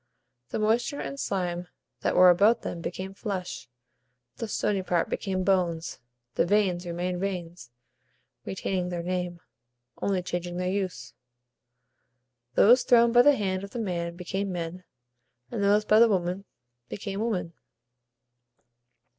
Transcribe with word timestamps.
The 0.49 0.57
moisture 0.57 0.99
and 0.99 1.19
slime 1.19 1.67
that 1.99 2.15
were 2.15 2.31
about 2.31 2.63
them 2.63 2.81
became 2.81 3.13
flesh; 3.13 3.69
the 4.37 4.47
stony 4.47 4.81
part 4.81 5.11
became 5.11 5.43
bones; 5.43 5.99
the 6.33 6.43
veins 6.43 6.87
remained 6.87 7.19
veins, 7.21 7.69
retaining 8.43 8.89
their 8.89 9.03
name, 9.03 9.41
only 10.01 10.23
changing 10.23 10.57
their 10.57 10.71
use. 10.71 11.13
Those 12.55 12.81
thrown 12.81 13.11
by 13.11 13.21
the 13.21 13.35
hand 13.35 13.63
of 13.63 13.69
the 13.69 13.79
man 13.79 14.15
became 14.15 14.51
men, 14.51 14.85
and 15.51 15.63
those 15.63 15.85
by 15.85 15.99
the 15.99 16.09
woman 16.09 16.45
became 16.89 17.19
women. 17.19 17.53